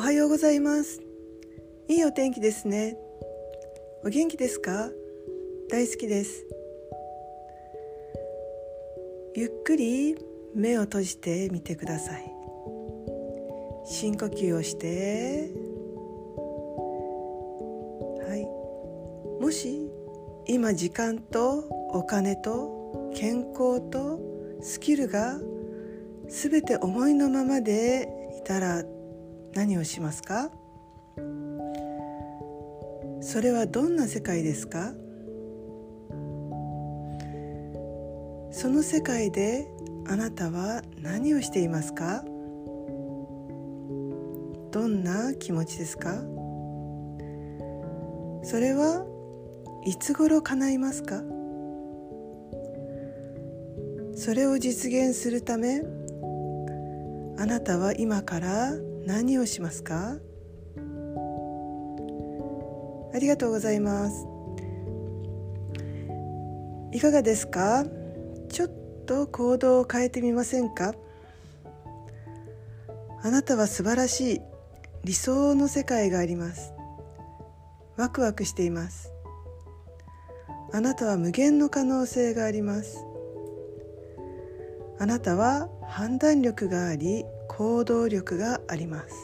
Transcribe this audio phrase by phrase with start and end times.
[0.00, 1.02] おはようございます。
[1.86, 2.96] いいお天気ですね。
[4.02, 4.88] お元気ですか？
[5.68, 6.46] 大好きです。
[9.36, 10.16] ゆっくり
[10.54, 12.32] 目を閉じてみてください。
[13.84, 15.50] 深呼吸をして。
[18.26, 19.42] はい。
[19.42, 19.86] もし
[20.46, 21.58] 今時間と
[21.90, 24.18] お金と健康と
[24.62, 25.38] スキルが
[26.26, 28.08] 全て思いのままで
[28.40, 28.82] いたら
[29.54, 30.50] 何をしますか？
[33.20, 34.92] それはどんな世界ですか？
[38.52, 39.68] その世界で
[40.06, 42.24] あなたは何をしていますか？
[44.70, 46.14] どんな気持ちですか？
[48.42, 49.04] それは
[49.84, 51.22] いつ頃叶いますか？
[54.14, 55.82] それを実現するため
[57.40, 58.74] あなたは今から
[59.06, 60.18] 何をしますか？
[63.14, 64.26] ありがとうございます。
[66.92, 67.86] いかがですか？
[68.50, 68.70] ちょっ
[69.06, 70.92] と行動を変えてみませんか？
[73.22, 74.40] あなたは素晴らしい
[75.04, 76.74] 理想の世界があります。
[77.96, 79.14] ワクワクしています。
[80.74, 82.98] あなたは無限の可能性があります。
[85.00, 89.14] あなたは判断力があり行動力があります。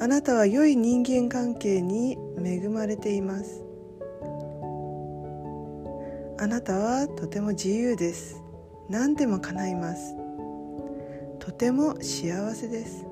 [0.00, 3.62] あなたは良い人間関係に恵まれています。
[6.40, 8.42] あなたはとても自由です。
[8.88, 10.16] 何でも叶います。
[11.38, 13.06] とても幸せです。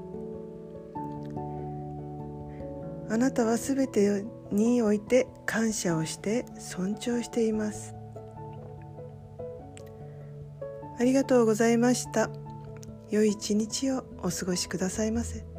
[3.08, 8.01] あなたはすべてにおいて感謝をして尊重しています。
[11.02, 12.30] ありがとうございました
[13.10, 15.51] 良い一日をお過ごしくださいませ。